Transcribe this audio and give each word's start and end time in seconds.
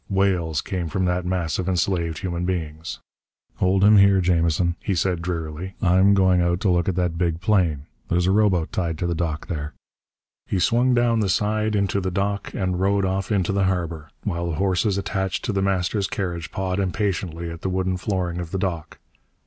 Wails 0.09 0.61
came 0.61 0.87
from 0.87 1.05
that 1.05 1.27
mass 1.27 1.59
of 1.59 1.69
enslaved 1.69 2.17
human 2.21 2.43
beings. 2.43 2.97
"Hold 3.57 3.83
him 3.83 3.97
here, 3.97 4.19
Jamison," 4.19 4.75
he 4.79 4.95
said 4.95 5.21
drearily. 5.21 5.75
"I'm 5.79 6.15
going 6.15 6.41
out 6.41 6.59
to 6.61 6.71
look 6.71 6.89
at 6.89 6.95
that 6.95 7.19
big 7.19 7.39
plane. 7.39 7.85
There's 8.07 8.25
a 8.25 8.31
rowboat 8.31 8.71
tied 8.71 8.97
to 8.97 9.05
the 9.05 9.13
dock, 9.13 9.47
here." 9.47 9.73
He 10.47 10.57
swung 10.57 10.95
down 10.95 11.19
the 11.19 11.29
side 11.29 11.75
into 11.75 12.01
the 12.01 12.09
dock 12.09 12.51
and 12.55 12.79
rowed 12.79 13.05
off 13.05 13.31
into 13.31 13.51
the 13.51 13.65
harbor, 13.65 14.09
while 14.23 14.47
the 14.49 14.55
horses 14.57 14.97
attached 14.97 15.45
to 15.45 15.53
The 15.53 15.61
Master's 15.61 16.07
carriage 16.07 16.49
pawed 16.51 16.79
impatiently 16.79 17.51
at 17.51 17.61
the 17.61 17.69
wooden 17.69 17.95
flooring 17.97 18.39
of 18.39 18.49
the 18.49 18.57
dock. 18.57 18.97